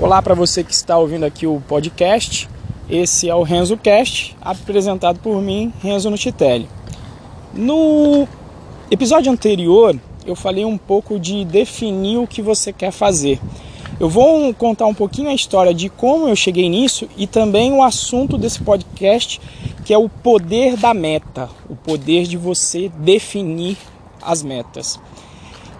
Olá 0.00 0.22
para 0.22 0.32
você 0.32 0.62
que 0.62 0.72
está 0.72 0.96
ouvindo 0.96 1.24
aqui 1.24 1.44
o 1.44 1.60
podcast. 1.66 2.48
Esse 2.88 3.28
é 3.28 3.34
o 3.34 3.42
Renzo 3.42 3.76
Cast, 3.76 4.36
apresentado 4.40 5.18
por 5.18 5.42
mim, 5.42 5.72
Renzo 5.82 6.08
Nutitelli. 6.08 6.68
No 7.52 8.28
episódio 8.92 9.32
anterior, 9.32 9.98
eu 10.24 10.36
falei 10.36 10.64
um 10.64 10.78
pouco 10.78 11.18
de 11.18 11.44
definir 11.44 12.16
o 12.16 12.28
que 12.28 12.40
você 12.40 12.72
quer 12.72 12.92
fazer. 12.92 13.40
Eu 13.98 14.08
vou 14.08 14.54
contar 14.54 14.86
um 14.86 14.94
pouquinho 14.94 15.30
a 15.30 15.34
história 15.34 15.74
de 15.74 15.88
como 15.88 16.28
eu 16.28 16.36
cheguei 16.36 16.68
nisso 16.68 17.08
e 17.16 17.26
também 17.26 17.72
o 17.72 17.82
assunto 17.82 18.38
desse 18.38 18.62
podcast, 18.62 19.40
que 19.84 19.92
é 19.92 19.98
o 19.98 20.08
poder 20.08 20.76
da 20.76 20.94
meta, 20.94 21.50
o 21.68 21.74
poder 21.74 22.22
de 22.22 22.36
você 22.36 22.88
definir 23.00 23.76
as 24.22 24.44
metas. 24.44 25.00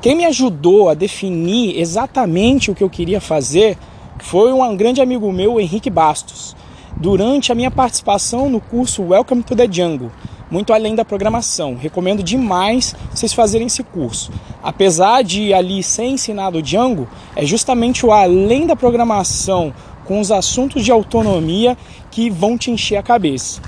Quem 0.03 0.16
me 0.16 0.25
ajudou 0.25 0.89
a 0.89 0.95
definir 0.95 1.79
exatamente 1.79 2.69
o 2.69 2.75
que 2.75 2.82
eu 2.82 2.91
queria 2.91 3.21
fazer 3.21 3.79
foi 4.21 4.53
um 4.53 4.77
grande 4.77 5.01
amigo 5.01 5.30
meu, 5.33 5.61
Henrique 5.61 5.91
Bastos, 5.91 6.56
durante 6.97 7.52
a 7.52 7.55
minha 7.55 7.70
participação 7.70 8.48
no 8.48 8.60
curso 8.60 9.02
Welcome 9.02 9.43
to 9.43 9.55
the 9.55 9.69
Jungle, 9.70 10.10
muito 10.51 10.73
além 10.73 10.95
da 10.95 11.05
programação. 11.05 11.77
Recomendo 11.77 12.23
demais 12.23 12.95
vocês 13.10 13.33
fazerem 13.33 13.66
esse 13.66 13.83
curso. 13.83 14.33
Apesar 14.62 15.23
de 15.23 15.52
ali 15.52 15.83
ser 15.83 16.05
ensinado 16.05 16.59
o 16.59 16.62
Django, 16.62 17.09
é 17.37 17.45
justamente 17.45 18.05
o 18.05 18.12
além 18.12 18.66
da 18.66 18.74
programação 18.74 19.73
com 20.05 20.21
os 20.21 20.32
assuntos 20.32 20.85
de 20.85 20.91
autonomia 20.91 21.77
que 22.10 22.30
vão 22.30 22.57
te 22.57 22.71
encher 22.71 22.96
a 22.96 23.02
cabeça. 23.02 23.60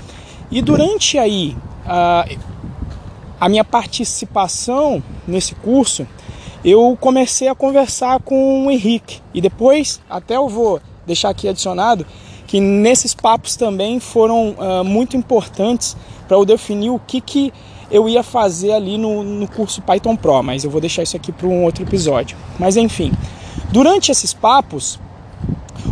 E 0.49 0.61
durante 0.61 1.17
aí 1.17 1.55
a, 1.85 2.27
a 3.39 3.47
minha 3.47 3.63
participação 3.63 5.01
nesse 5.27 5.55
curso, 5.55 6.05
eu 6.63 6.97
comecei 6.99 7.47
a 7.47 7.55
conversar 7.55 8.19
com 8.21 8.65
o 8.65 8.71
Henrique. 8.71 9.21
E 9.33 9.41
depois, 9.41 9.99
até 10.09 10.37
eu 10.37 10.47
vou 10.47 10.79
deixar 11.05 11.29
aqui 11.29 11.47
adicionado, 11.47 12.05
que 12.47 12.59
nesses 12.59 13.13
papos 13.13 13.55
também 13.55 13.99
foram 13.99 14.49
uh, 14.51 14.83
muito 14.83 15.17
importantes 15.17 15.95
para 16.27 16.37
eu 16.37 16.45
definir 16.45 16.89
o 16.89 16.99
que, 16.99 17.19
que 17.19 17.53
eu 17.89 18.07
ia 18.07 18.23
fazer 18.23 18.71
ali 18.71 18.97
no, 18.97 19.23
no 19.23 19.47
curso 19.47 19.81
Python 19.81 20.15
Pro, 20.15 20.41
mas 20.41 20.63
eu 20.63 20.69
vou 20.69 20.79
deixar 20.79 21.03
isso 21.03 21.15
aqui 21.15 21.31
para 21.31 21.47
um 21.47 21.63
outro 21.63 21.83
episódio. 21.83 22.37
Mas 22.57 22.77
enfim, 22.77 23.11
durante 23.71 24.11
esses 24.11 24.33
papos, 24.33 24.99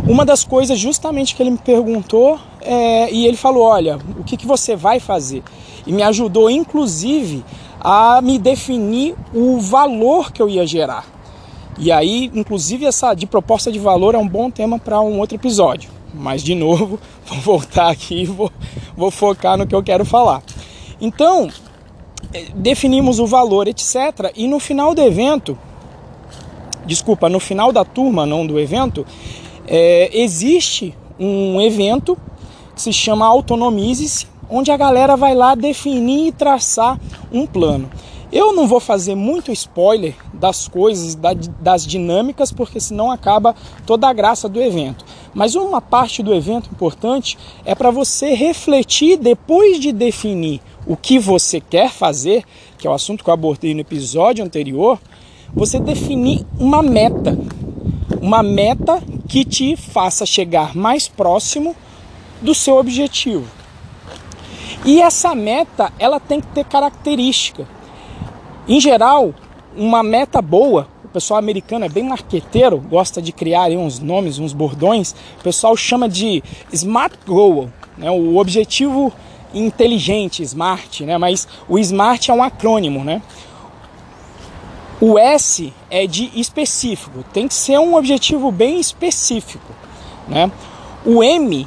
uma 0.06 0.24
das 0.24 0.44
coisas 0.44 0.78
justamente 0.78 1.34
que 1.34 1.42
ele 1.42 1.50
me 1.50 1.58
perguntou 1.58 2.38
é, 2.60 3.12
e 3.12 3.26
ele 3.26 3.36
falou: 3.36 3.64
Olha, 3.64 3.98
o 4.18 4.24
que, 4.24 4.36
que 4.36 4.46
você 4.46 4.74
vai 4.76 5.00
fazer? 5.00 5.42
E 5.86 5.92
me 5.92 6.02
ajudou, 6.02 6.50
inclusive, 6.50 7.44
a 7.80 8.20
me 8.22 8.38
definir 8.38 9.14
o 9.32 9.58
valor 9.58 10.32
que 10.32 10.42
eu 10.42 10.48
ia 10.48 10.66
gerar. 10.66 11.06
E 11.78 11.90
aí, 11.90 12.30
inclusive, 12.34 12.84
essa 12.84 13.14
de 13.14 13.26
proposta 13.26 13.72
de 13.72 13.78
valor 13.78 14.14
é 14.14 14.18
um 14.18 14.28
bom 14.28 14.50
tema 14.50 14.78
para 14.78 15.00
um 15.00 15.18
outro 15.18 15.36
episódio. 15.36 15.90
Mas, 16.12 16.42
de 16.42 16.54
novo, 16.54 16.98
vou 17.24 17.38
voltar 17.38 17.88
aqui 17.88 18.22
e 18.22 18.26
vou, 18.26 18.52
vou 18.96 19.10
focar 19.10 19.56
no 19.56 19.66
que 19.66 19.74
eu 19.74 19.82
quero 19.82 20.04
falar. 20.04 20.42
Então, 21.00 21.48
eh, 22.34 22.48
definimos 22.54 23.18
o 23.18 23.26
valor, 23.26 23.66
etc. 23.66 24.30
E 24.36 24.46
no 24.46 24.60
final 24.60 24.94
do 24.94 25.00
evento, 25.00 25.56
desculpa, 26.84 27.28
no 27.28 27.40
final 27.40 27.72
da 27.72 27.84
turma, 27.84 28.26
não 28.26 28.46
do 28.46 28.58
evento, 28.58 29.06
é, 29.66 30.10
existe 30.12 30.94
um 31.18 31.60
evento 31.60 32.18
que 32.74 32.82
se 32.82 32.92
chama 32.92 33.26
Autonomize-se, 33.26 34.26
onde 34.50 34.70
a 34.72 34.76
galera 34.76 35.16
vai 35.16 35.34
lá 35.34 35.54
definir 35.54 36.28
e 36.28 36.32
traçar 36.32 36.98
um 37.32 37.46
plano. 37.46 37.88
Eu 38.32 38.52
não 38.52 38.68
vou 38.68 38.78
fazer 38.78 39.16
muito 39.16 39.50
spoiler 39.50 40.14
das 40.32 40.68
coisas, 40.68 41.16
das 41.60 41.84
dinâmicas, 41.84 42.52
porque 42.52 42.78
senão 42.78 43.10
acaba 43.10 43.56
toda 43.84 44.08
a 44.08 44.12
graça 44.12 44.48
do 44.48 44.62
evento. 44.62 45.04
Mas 45.34 45.56
uma 45.56 45.80
parte 45.80 46.22
do 46.22 46.32
evento 46.32 46.70
importante 46.72 47.36
é 47.64 47.74
para 47.74 47.90
você 47.90 48.32
refletir 48.34 49.16
depois 49.16 49.80
de 49.80 49.90
definir 49.90 50.60
o 50.86 50.96
que 50.96 51.18
você 51.18 51.60
quer 51.60 51.90
fazer, 51.90 52.44
que 52.78 52.86
é 52.86 52.90
o 52.90 52.94
assunto 52.94 53.24
que 53.24 53.30
eu 53.30 53.34
abordei 53.34 53.74
no 53.74 53.80
episódio 53.80 54.44
anterior, 54.44 54.98
você 55.52 55.80
definir 55.80 56.46
uma 56.58 56.82
meta. 56.82 57.36
Uma 58.20 58.44
meta 58.44 59.02
que 59.28 59.44
te 59.44 59.74
faça 59.74 60.24
chegar 60.24 60.76
mais 60.76 61.08
próximo 61.08 61.74
do 62.40 62.54
seu 62.54 62.76
objetivo. 62.76 63.59
E 64.84 65.00
essa 65.02 65.34
meta, 65.34 65.92
ela 65.98 66.18
tem 66.18 66.40
que 66.40 66.46
ter 66.48 66.64
característica. 66.64 67.66
Em 68.66 68.80
geral, 68.80 69.34
uma 69.76 70.02
meta 70.02 70.40
boa, 70.40 70.88
o 71.04 71.08
pessoal 71.08 71.38
americano 71.38 71.84
é 71.84 71.88
bem 71.88 72.04
marqueteiro, 72.04 72.78
gosta 72.78 73.20
de 73.20 73.32
criar 73.32 73.70
uns 73.70 73.98
nomes, 73.98 74.38
uns 74.38 74.52
bordões. 74.52 75.14
O 75.38 75.42
pessoal 75.42 75.76
chama 75.76 76.08
de 76.08 76.42
smart 76.72 77.16
goal, 77.26 77.68
né? 77.98 78.10
O 78.10 78.36
objetivo 78.38 79.12
inteligente, 79.52 80.42
smart, 80.42 81.04
né? 81.04 81.18
Mas 81.18 81.46
o 81.68 81.78
smart 81.78 82.30
é 82.30 82.34
um 82.34 82.42
acrônimo, 82.42 83.04
né? 83.04 83.20
O 85.00 85.18
S 85.18 85.72
é 85.90 86.06
de 86.06 86.30
específico, 86.34 87.24
tem 87.32 87.48
que 87.48 87.54
ser 87.54 87.78
um 87.78 87.96
objetivo 87.96 88.52
bem 88.52 88.78
específico, 88.78 89.72
né? 90.28 90.50
O 91.04 91.22
M 91.22 91.66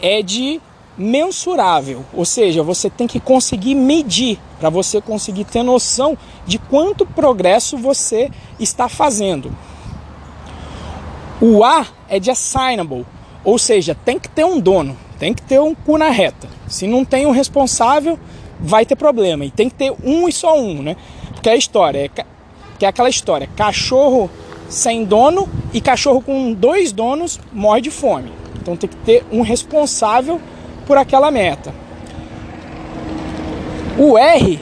é 0.00 0.22
de 0.22 0.60
mensurável, 0.96 2.04
ou 2.12 2.24
seja, 2.24 2.62
você 2.62 2.88
tem 2.88 3.06
que 3.06 3.18
conseguir 3.18 3.74
medir 3.74 4.38
para 4.60 4.70
você 4.70 5.00
conseguir 5.00 5.44
ter 5.44 5.62
noção 5.62 6.16
de 6.46 6.58
quanto 6.58 7.04
progresso 7.04 7.76
você 7.76 8.30
está 8.58 8.88
fazendo. 8.88 9.50
O 11.40 11.64
A 11.64 11.86
é 12.08 12.20
de 12.20 12.30
assignable, 12.30 13.04
ou 13.44 13.58
seja, 13.58 13.96
tem 14.04 14.18
que 14.18 14.28
ter 14.28 14.44
um 14.44 14.60
dono, 14.60 14.96
tem 15.18 15.34
que 15.34 15.42
ter 15.42 15.60
um 15.60 15.74
cu 15.74 15.98
na 15.98 16.10
reta. 16.10 16.48
Se 16.68 16.86
não 16.86 17.04
tem 17.04 17.26
um 17.26 17.32
responsável, 17.32 18.18
vai 18.60 18.86
ter 18.86 18.96
problema. 18.96 19.44
E 19.44 19.50
tem 19.50 19.68
que 19.68 19.74
ter 19.74 19.92
um 20.02 20.28
e 20.28 20.32
só 20.32 20.58
um, 20.58 20.82
né? 20.82 20.96
Porque 21.32 21.50
a 21.50 21.56
história 21.56 22.04
é 22.04 22.08
que 22.78 22.84
é 22.84 22.88
aquela 22.88 23.08
história, 23.08 23.48
cachorro 23.56 24.30
sem 24.68 25.04
dono 25.04 25.48
e 25.72 25.80
cachorro 25.80 26.20
com 26.20 26.52
dois 26.52 26.92
donos 26.92 27.38
morre 27.52 27.80
de 27.80 27.90
fome. 27.90 28.32
Então 28.56 28.76
tem 28.76 28.88
que 28.88 28.96
ter 28.96 29.24
um 29.30 29.42
responsável 29.42 30.40
por 30.86 30.96
aquela 30.96 31.30
meta. 31.30 31.74
O 33.98 34.18
R 34.18 34.60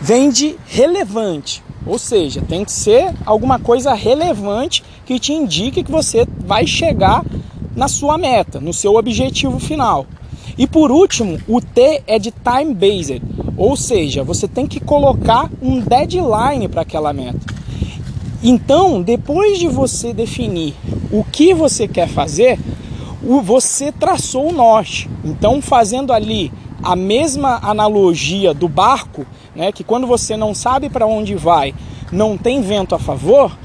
vem 0.00 0.30
de 0.30 0.56
relevante, 0.66 1.62
ou 1.86 1.98
seja, 1.98 2.40
tem 2.40 2.64
que 2.64 2.70
ser 2.70 3.12
alguma 3.24 3.58
coisa 3.58 3.94
relevante 3.94 4.84
que 5.04 5.18
te 5.18 5.32
indique 5.32 5.82
que 5.82 5.90
você 5.90 6.26
vai 6.38 6.66
chegar 6.66 7.24
na 7.74 7.88
sua 7.88 8.16
meta, 8.16 8.60
no 8.60 8.72
seu 8.72 8.94
objetivo 8.94 9.58
final. 9.58 10.06
E 10.58 10.66
por 10.66 10.90
último, 10.90 11.38
o 11.48 11.60
T 11.60 12.02
é 12.06 12.18
de 12.18 12.30
time 12.30 12.74
based, 12.74 13.22
ou 13.56 13.76
seja, 13.76 14.22
você 14.22 14.46
tem 14.46 14.66
que 14.66 14.80
colocar 14.80 15.50
um 15.60 15.80
deadline 15.80 16.68
para 16.68 16.82
aquela 16.82 17.12
meta. 17.12 17.40
Então, 18.42 19.02
depois 19.02 19.58
de 19.58 19.66
você 19.66 20.12
definir 20.12 20.74
o 21.10 21.24
que 21.24 21.54
você 21.54 21.86
quer 21.88 22.08
fazer, 22.08 22.58
você 23.22 23.90
traçou 23.90 24.48
o 24.48 24.52
norte. 24.52 25.08
Então, 25.24 25.60
fazendo 25.60 26.12
ali 26.12 26.52
a 26.82 26.94
mesma 26.94 27.58
analogia 27.62 28.52
do 28.52 28.68
barco, 28.68 29.26
né, 29.54 29.72
que 29.72 29.82
quando 29.82 30.06
você 30.06 30.36
não 30.36 30.54
sabe 30.54 30.88
para 30.88 31.06
onde 31.06 31.34
vai, 31.34 31.74
não 32.12 32.36
tem 32.36 32.60
vento 32.60 32.94
a 32.94 32.98
favor, 32.98 33.56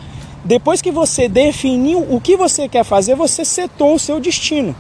depois 0.44 0.82
que 0.82 0.92
você 0.92 1.28
definiu 1.28 2.00
o 2.10 2.20
que 2.20 2.36
você 2.36 2.68
quer 2.68 2.84
fazer, 2.84 3.16
você 3.16 3.46
setou 3.46 3.96
o 3.96 4.00
seu 4.00 4.20
destino. 4.20 4.76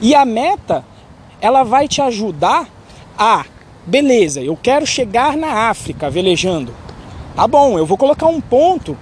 E 0.00 0.14
a 0.14 0.24
meta, 0.24 0.84
ela 1.40 1.62
vai 1.64 1.86
te 1.86 2.00
ajudar 2.00 2.66
a, 3.18 3.44
beleza, 3.86 4.40
eu 4.40 4.56
quero 4.60 4.86
chegar 4.86 5.36
na 5.36 5.68
África 5.68 6.08
velejando. 6.08 6.72
Tá 7.34 7.46
bom, 7.46 7.78
eu 7.78 7.84
vou 7.84 7.98
colocar 7.98 8.26
um 8.26 8.40
ponto 8.40 8.96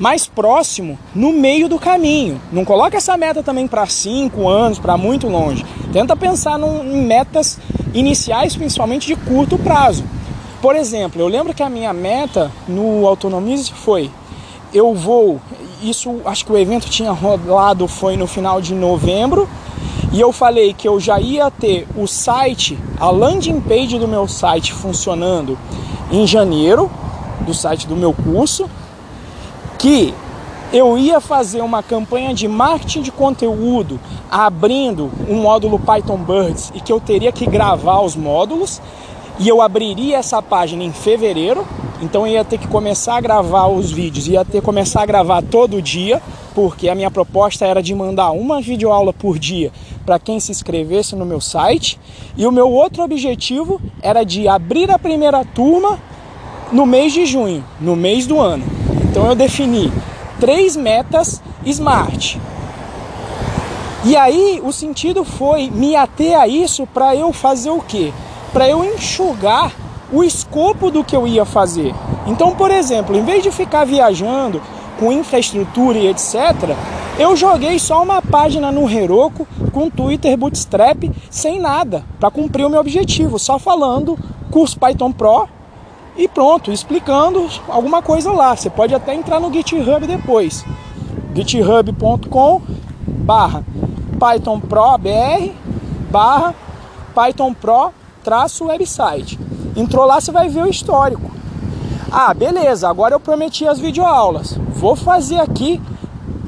mais 0.00 0.26
próximo 0.26 0.98
no 1.14 1.30
meio 1.30 1.68
do 1.68 1.78
caminho. 1.78 2.40
Não 2.50 2.64
coloca 2.64 2.96
essa 2.96 3.16
meta 3.18 3.42
também 3.42 3.68
para 3.68 3.86
cinco 3.86 4.48
anos, 4.48 4.78
para 4.78 4.96
muito 4.96 5.28
longe. 5.28 5.64
Tenta 5.92 6.16
pensar 6.16 6.58
num, 6.58 6.82
em 6.82 7.02
metas 7.06 7.58
iniciais, 7.92 8.56
principalmente 8.56 9.06
de 9.06 9.14
curto 9.14 9.58
prazo. 9.58 10.02
Por 10.62 10.74
exemplo, 10.74 11.20
eu 11.20 11.28
lembro 11.28 11.52
que 11.52 11.62
a 11.62 11.68
minha 11.68 11.92
meta 11.92 12.50
no 12.66 13.06
Autonomize 13.06 13.70
foi: 13.72 14.10
eu 14.72 14.94
vou. 14.94 15.38
Isso, 15.82 16.20
acho 16.24 16.44
que 16.44 16.52
o 16.52 16.58
evento 16.58 16.88
tinha 16.88 17.10
rolado 17.10 17.86
foi 17.86 18.16
no 18.16 18.26
final 18.26 18.60
de 18.60 18.74
novembro. 18.74 19.48
E 20.12 20.20
eu 20.20 20.32
falei 20.32 20.74
que 20.74 20.88
eu 20.88 20.98
já 20.98 21.20
ia 21.20 21.50
ter 21.52 21.86
o 21.96 22.06
site, 22.06 22.76
a 22.98 23.10
landing 23.10 23.60
page 23.60 23.96
do 23.96 24.08
meu 24.08 24.26
site 24.26 24.72
funcionando 24.72 25.56
em 26.10 26.26
janeiro, 26.26 26.90
do 27.46 27.54
site 27.54 27.86
do 27.86 27.94
meu 27.94 28.12
curso 28.12 28.68
que 29.80 30.12
eu 30.72 30.98
ia 30.98 31.20
fazer 31.20 31.62
uma 31.62 31.82
campanha 31.82 32.34
de 32.34 32.46
marketing 32.46 33.00
de 33.00 33.10
conteúdo 33.10 33.98
abrindo 34.30 35.10
um 35.26 35.40
módulo 35.40 35.78
Python 35.78 36.18
Birds 36.18 36.70
e 36.74 36.80
que 36.80 36.92
eu 36.92 37.00
teria 37.00 37.32
que 37.32 37.46
gravar 37.46 38.00
os 38.02 38.14
módulos 38.14 38.80
e 39.38 39.48
eu 39.48 39.62
abriria 39.62 40.18
essa 40.18 40.42
página 40.42 40.84
em 40.84 40.92
fevereiro 40.92 41.66
Então 42.02 42.26
eu 42.26 42.34
ia 42.34 42.44
ter 42.44 42.58
que 42.58 42.68
começar 42.68 43.16
a 43.16 43.20
gravar 43.20 43.68
os 43.68 43.90
vídeos, 43.90 44.28
ia 44.28 44.44
ter 44.44 44.60
que 44.60 44.64
começar 44.64 45.02
a 45.02 45.06
gravar 45.06 45.42
todo 45.42 45.80
dia, 45.82 46.20
porque 46.54 46.88
a 46.88 46.94
minha 46.94 47.10
proposta 47.10 47.66
era 47.66 47.82
de 47.82 47.94
mandar 47.94 48.30
uma 48.30 48.60
videoaula 48.60 49.12
por 49.12 49.38
dia 49.38 49.70
para 50.04 50.18
quem 50.18 50.40
se 50.40 50.50
inscrevesse 50.50 51.14
no 51.14 51.26
meu 51.26 51.40
site. 51.40 51.98
E 52.36 52.46
o 52.46 52.52
meu 52.52 52.70
outro 52.70 53.02
objetivo 53.02 53.80
era 54.02 54.24
de 54.24 54.48
abrir 54.48 54.90
a 54.90 54.98
primeira 54.98 55.44
turma 55.44 55.98
no 56.72 56.86
mês 56.86 57.12
de 57.12 57.26
junho, 57.26 57.62
no 57.80 57.94
mês 57.94 58.26
do 58.26 58.40
ano. 58.40 58.79
Então 59.10 59.26
eu 59.26 59.34
defini 59.34 59.92
três 60.38 60.76
metas 60.76 61.42
SMART. 61.66 62.36
E 64.04 64.16
aí 64.16 64.62
o 64.64 64.72
sentido 64.72 65.24
foi 65.24 65.68
me 65.68 65.96
ater 65.96 66.38
a 66.38 66.46
isso 66.46 66.86
para 66.86 67.14
eu 67.16 67.32
fazer 67.32 67.70
o 67.70 67.80
quê? 67.80 68.12
Para 68.52 68.68
eu 68.68 68.84
enxugar 68.84 69.72
o 70.12 70.22
escopo 70.22 70.92
do 70.92 71.02
que 71.02 71.14
eu 71.14 71.26
ia 71.26 71.44
fazer. 71.44 71.92
Então, 72.26 72.54
por 72.54 72.70
exemplo, 72.70 73.16
em 73.16 73.24
vez 73.24 73.42
de 73.42 73.50
ficar 73.50 73.84
viajando 73.84 74.62
com 74.98 75.12
infraestrutura 75.12 75.98
e 75.98 76.06
etc., 76.06 76.76
eu 77.18 77.34
joguei 77.34 77.80
só 77.80 78.02
uma 78.02 78.22
página 78.22 78.70
no 78.70 78.88
Heroku 78.88 79.46
com 79.72 79.90
Twitter 79.90 80.36
Bootstrap 80.36 81.10
sem 81.28 81.60
nada, 81.60 82.04
para 82.18 82.30
cumprir 82.30 82.64
o 82.64 82.70
meu 82.70 82.80
objetivo, 82.80 83.38
só 83.40 83.58
falando 83.58 84.16
curso 84.50 84.78
Python 84.78 85.10
Pro 85.12 85.48
e 86.20 86.28
pronto, 86.28 86.70
explicando 86.70 87.48
alguma 87.66 88.02
coisa 88.02 88.30
lá. 88.30 88.54
Você 88.54 88.68
pode 88.68 88.94
até 88.94 89.14
entrar 89.14 89.40
no 89.40 89.50
GitHub 89.50 90.06
depois. 90.06 90.66
github.com 91.34 92.60
barra 93.06 93.64
Python 94.18 94.60
Pro 94.60 94.98
BR 94.98 95.50
barra 96.10 96.54
Python 97.14 97.54
Pro 97.54 97.90
traço 98.22 98.66
website. 98.66 99.40
Entrou 99.74 100.04
lá, 100.04 100.20
você 100.20 100.30
vai 100.30 100.50
ver 100.50 100.62
o 100.62 100.68
histórico. 100.68 101.30
Ah, 102.12 102.34
beleza, 102.34 102.86
agora 102.86 103.14
eu 103.14 103.20
prometi 103.20 103.66
as 103.66 103.78
videoaulas. 103.78 104.58
Vou 104.74 104.94
fazer 104.94 105.40
aqui 105.40 105.80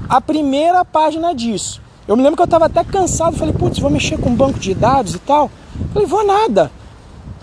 a 0.07 0.21
primeira 0.21 0.85
página 0.85 1.35
disso. 1.35 1.81
Eu 2.07 2.15
me 2.15 2.23
lembro 2.23 2.37
que 2.37 2.43
eu 2.43 2.47
estava 2.47 2.67
até 2.67 2.85
cansado, 2.85 3.39
falei, 3.39 3.55
putz, 3.55 3.79
vou 3.79 3.89
mexer 3.89 4.19
com 4.19 4.35
banco 4.35 4.59
de 4.59 4.75
dados 4.75 5.15
e 5.15 5.19
tal. 5.21 5.51
Falei, 5.95 6.07
vou 6.07 6.27
nada. 6.27 6.71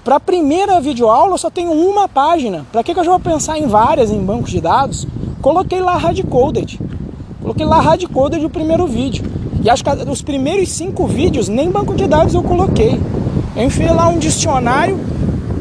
Para 0.09 0.15
a 0.15 0.19
primeira 0.19 0.81
videoaula 0.81 1.35
eu 1.35 1.38
só 1.38 1.51
tenho 1.51 1.71
uma 1.71 2.09
página. 2.09 2.65
Para 2.71 2.83
que, 2.83 2.95
que 2.95 3.00
eu 3.00 3.03
já 3.03 3.11
vou 3.11 3.19
pensar 3.19 3.59
em 3.59 3.67
várias 3.67 4.09
em 4.09 4.19
bancos 4.19 4.50
de 4.50 4.59
dados? 4.59 5.06
Coloquei 5.39 5.79
lá 5.79 5.97
hardcoded. 5.97 6.79
Coloquei 7.39 7.63
lá 7.63 7.79
hardcoded 7.79 8.44
o 8.44 8.50
primeiro 8.50 8.88
vídeo. 8.88 9.23
E 9.63 9.69
acho 9.69 9.83
que 9.83 9.91
os 10.09 10.23
primeiros 10.23 10.69
cinco 10.69 11.06
vídeos 11.06 11.47
nem 11.47 11.69
banco 11.69 11.94
de 11.94 12.07
dados 12.07 12.33
eu 12.33 12.41
coloquei. 12.41 13.00
Eu 13.56 13.63
enfiei 13.63 13.91
lá 13.91 14.07
um 14.07 14.17
dicionário 14.17 15.00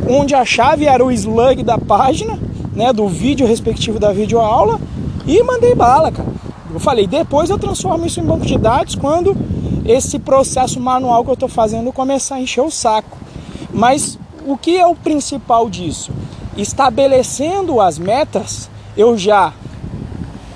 onde 0.08 0.34
a 0.34 0.46
chave 0.46 0.86
era 0.86 1.04
o 1.04 1.12
slug 1.12 1.62
da 1.62 1.76
página, 1.76 2.38
né, 2.74 2.90
do 2.90 3.06
vídeo 3.06 3.46
respectivo 3.46 3.98
da 3.98 4.14
videoaula 4.14 4.80
e 5.26 5.42
mandei 5.42 5.74
bala, 5.74 6.10
cara. 6.10 6.28
Eu 6.72 6.80
falei, 6.80 7.06
depois 7.06 7.50
eu 7.50 7.58
transformo 7.58 8.06
isso 8.06 8.18
em 8.18 8.24
banco 8.24 8.46
de 8.46 8.56
dados 8.56 8.94
quando 8.94 9.36
esse 9.84 10.18
processo 10.18 10.80
manual 10.80 11.22
que 11.22 11.28
eu 11.28 11.34
estou 11.34 11.50
fazendo 11.50 11.92
começar 11.92 12.36
a 12.36 12.40
encher 12.40 12.62
o 12.62 12.70
saco. 12.70 13.18
Mas 13.70 14.18
o 14.48 14.56
que 14.56 14.78
é 14.78 14.86
o 14.86 14.94
principal 14.94 15.68
disso? 15.68 16.10
Estabelecendo 16.56 17.82
as 17.82 17.98
metas, 17.98 18.70
eu 18.96 19.16
já 19.16 19.52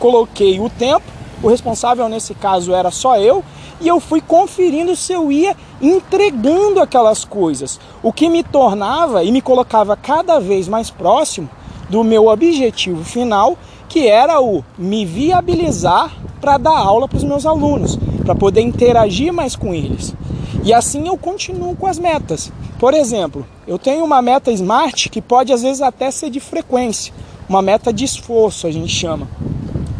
coloquei 0.01 0.59
o 0.59 0.71
tempo, 0.71 1.05
o 1.43 1.49
responsável 1.49 2.09
nesse 2.09 2.35
caso 2.35 2.73
era 2.73 2.91
só 2.91 3.19
eu, 3.19 3.45
e 3.83 3.89
eu 3.89 4.01
fui 4.01 4.23
conferindo 4.23 4.97
se 4.97 5.13
eu 5.13 5.31
ia 5.31 5.55
entregando 5.81 6.81
aquelas 6.81 7.23
coisas, 7.23 7.79
o 8.03 8.11
que 8.11 8.31
me 8.31 8.43
tornava 8.43 9.25
e 9.25 9.31
me 9.31 9.43
colocava 9.43 9.95
cada 9.95 10.41
vez 10.41 10.69
mais 10.69 10.89
próximo 10.89 11.51
do 11.91 12.03
meu 12.03 12.29
objetivo 12.29 13.05
final, 13.05 13.59
que 13.91 14.09
era 14.09 14.41
o 14.41 14.65
me 14.79 15.05
viabilizar 15.05 16.11
para 16.41 16.57
dar 16.57 16.79
aula 16.79 17.07
para 17.07 17.19
os 17.19 17.25
meus 17.25 17.45
alunos, 17.45 17.99
para 18.25 18.35
poder 18.35 18.63
interagir 18.63 19.35
mais 19.35 19.55
com 19.55 19.75
eles. 19.75 20.15
E 20.63 20.73
assim 20.73 21.09
eu 21.09 21.17
continuo 21.17 21.75
com 21.75 21.87
as 21.87 21.99
metas. 21.99 22.53
Por 22.79 22.95
exemplo, 22.95 23.47
eu 23.67 23.79
tenho 23.79 24.05
uma 24.05 24.21
meta 24.21 24.51
smart 24.53 25.09
que 25.09 25.23
pode 25.23 25.53
às 25.53 25.63
vezes 25.63 25.81
até 25.81 26.11
ser 26.11 26.31
de 26.31 26.41
frequência, 26.41 27.13
uma 27.49 27.63
meta 27.63 27.93
de 27.93 28.05
esforço, 28.05 28.67
a 28.67 28.71
gente 28.71 28.93
chama. 28.93 29.29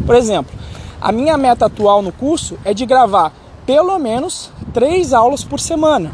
Por 0.05 0.15
exemplo, 0.15 0.53
a 1.01 1.11
minha 1.11 1.37
meta 1.37 1.65
atual 1.65 2.01
no 2.01 2.11
curso 2.11 2.57
é 2.63 2.73
de 2.73 2.85
gravar 2.85 3.33
pelo 3.65 3.97
menos 3.97 4.51
três 4.73 5.13
aulas 5.13 5.43
por 5.43 5.59
semana. 5.59 6.11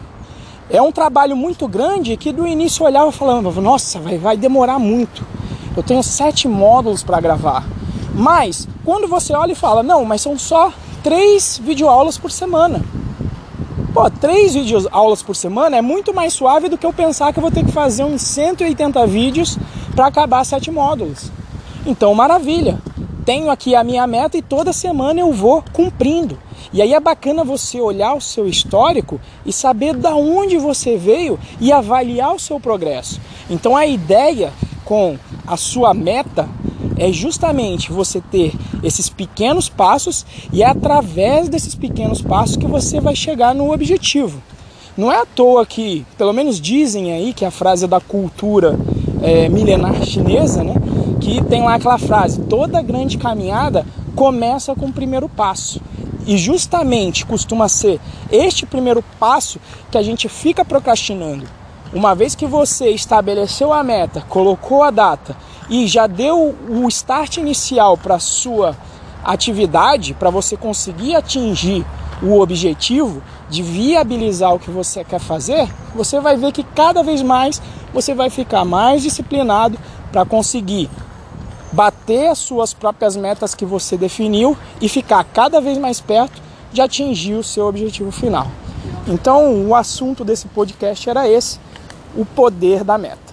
É 0.70 0.82
um 0.82 0.92
trabalho 0.92 1.36
muito 1.36 1.68
grande 1.68 2.16
que 2.16 2.32
do 2.32 2.48
início 2.48 2.84
eu 2.84 2.88
olhava 2.88 3.12
falando, 3.12 3.52
nossa, 3.60 4.00
vai, 4.00 4.18
vai 4.18 4.38
demorar 4.38 4.78
muito. 4.78 5.26
Eu 5.76 5.82
tenho 5.82 6.04
sete 6.04 6.48
módulos 6.48 7.02
para 7.02 7.20
gravar. 7.20 7.66
Mas 8.14 8.68
quando 8.86 9.08
você 9.08 9.34
olha 9.34 9.54
e 9.54 9.56
fala, 9.56 9.82
não, 9.82 10.06
mas 10.06 10.22
são 10.22 10.38
só 10.38 10.72
três 11.04 11.60
videoaulas 11.64 12.18
por 12.18 12.30
semana. 12.30 12.84
Pô, 14.00 14.10
três 14.10 14.54
vídeos 14.54 14.88
aulas 14.92 15.22
por 15.22 15.36
semana 15.36 15.76
é 15.76 15.82
muito 15.82 16.14
mais 16.14 16.32
suave 16.32 16.70
do 16.70 16.78
que 16.78 16.86
eu 16.86 16.94
pensar 16.94 17.34
que 17.34 17.40
eu 17.40 17.42
vou 17.42 17.52
ter 17.52 17.66
que 17.66 17.72
fazer 17.74 18.06
uns 18.06 18.22
180 18.22 19.06
vídeos 19.06 19.58
para 19.94 20.08
acabar 20.08 20.46
sete 20.46 20.72
módulos. 20.72 21.30
Então, 21.86 22.16
maravilha. 22.16 22.80
Tenho 23.26 23.52
aqui 23.52 23.76
a 23.76 23.84
minha 23.84 24.08
meta 24.08 24.38
e 24.38 24.42
toda 24.42 24.72
semana 24.72 25.20
eu 25.20 25.34
vou 25.34 25.62
cumprindo. 25.74 26.40
E 26.72 26.82
aí 26.82 26.94
é 26.94 27.00
bacana 27.02 27.44
você 27.44 27.82
olhar 27.82 28.14
o 28.14 28.22
seu 28.22 28.48
histórico 28.48 29.20
e 29.46 29.52
saber 29.52 29.94
da 29.98 30.16
onde 30.16 30.58
você 30.58 30.96
veio 30.96 31.38
e 31.60 31.70
avaliar 31.70 32.34
o 32.34 32.40
seu 32.40 32.58
progresso. 32.58 33.20
Então 33.50 33.76
a 33.76 33.86
ideia 33.86 34.54
com 34.86 35.18
a 35.46 35.58
sua 35.58 35.94
meta 35.94 36.48
é 37.00 37.12
justamente 37.12 37.92
você 37.92 38.22
ter 38.22 38.54
esses 38.84 39.10
pequenos 39.10 39.70
passos 39.70 40.26
e 40.52 40.62
é 40.62 40.68
através 40.68 41.48
desses 41.48 41.74
pequenos 41.74 42.22
passos 42.22 42.58
que 42.58 42.68
você 42.68 43.00
vai 43.00 43.16
chegar 43.16 43.56
no 43.56 43.74
objetivo. 43.74 44.42
Não 44.98 45.10
é 45.10 45.22
à 45.22 45.26
toa 45.26 45.66
que, 45.66 46.06
pelo 46.18 46.34
menos 46.34 46.60
dizem 46.60 47.14
aí 47.14 47.34
que 47.34 47.46
a 47.46 47.52
frase 47.52 47.86
é 47.86 47.88
da 47.88 48.02
cultura 48.02 48.78
é, 49.22 49.48
milenar 49.48 50.04
chinesa, 50.04 50.62
né? 50.62 50.76
Que 51.22 51.42
tem 51.46 51.64
lá 51.64 51.76
aquela 51.76 51.98
frase: 51.98 52.42
toda 52.42 52.82
grande 52.82 53.18
caminhada 53.18 53.86
começa 54.14 54.76
com 54.76 54.88
o 54.88 54.94
primeiro 54.94 55.30
passo. 55.30 55.82
E 56.28 56.38
justamente 56.38 57.26
costuma 57.26 57.70
ser 57.70 58.00
este 58.30 58.66
primeiro 58.66 59.04
passo 59.18 59.58
que 59.90 59.98
a 59.98 60.02
gente 60.02 60.28
fica 60.28 60.66
procrastinando. 60.66 61.59
Uma 61.92 62.14
vez 62.14 62.36
que 62.36 62.46
você 62.46 62.92
estabeleceu 62.92 63.74
a 63.74 63.84
meta, 63.84 64.24
colocou 64.30 64.84
a 64.84 64.92
data 64.92 65.36
e 65.68 65.88
já 65.88 66.06
deu 66.06 66.56
o 66.70 66.88
start 66.88 67.38
inicial 67.38 67.98
para 67.98 68.20
sua 68.20 68.78
atividade, 69.24 70.14
para 70.14 70.30
você 70.30 70.56
conseguir 70.56 71.16
atingir 71.16 71.84
o 72.22 72.40
objetivo 72.40 73.24
de 73.50 73.64
viabilizar 73.64 74.54
o 74.54 74.60
que 74.60 74.70
você 74.70 75.04
quer 75.04 75.20
fazer, 75.20 75.68
você 75.96 76.20
vai 76.20 76.38
ver 76.38 76.52
que 76.52 76.64
cada 76.64 77.02
vez 77.02 77.24
mais 77.24 77.60
você 77.92 78.14
vai 78.14 78.30
ficar 78.30 78.64
mais 78.64 79.02
disciplinado 79.02 79.80
para 80.12 80.26
conseguir 80.26 80.90
bater 81.72 82.28
as 82.28 82.38
suas 82.38 82.72
próprias 82.72 83.16
metas 83.16 83.56
que 83.56 83.66
você 83.66 83.98
definiu 83.98 84.56
e 84.80 84.88
ficar 84.88 85.24
cada 85.24 85.60
vez 85.60 85.78
mais 85.78 86.00
perto 86.00 86.40
de 86.72 86.82
atingir 86.82 87.34
o 87.34 87.44
seu 87.44 87.66
objetivo 87.66 88.12
final. 88.12 88.48
Então, 89.08 89.66
o 89.66 89.74
assunto 89.74 90.24
desse 90.24 90.48
podcast 90.48 91.10
era 91.10 91.28
esse: 91.28 91.60
o 92.20 92.26
poder 92.26 92.84
da 92.84 92.98
meta. 92.98 93.29